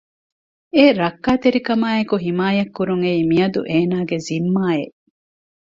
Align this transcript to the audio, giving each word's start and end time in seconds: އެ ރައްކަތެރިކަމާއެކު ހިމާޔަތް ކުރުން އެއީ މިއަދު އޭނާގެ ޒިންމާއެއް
އެ 0.75 0.83
ރައްކަތެރިކަމާއެކު 1.01 2.15
ހިމާޔަތް 2.25 2.73
ކުރުން 2.77 3.03
އެއީ 3.05 3.21
މިއަދު 3.29 3.59
އޭނާގެ 3.71 4.17
ޒިންމާއެއް 4.27 4.97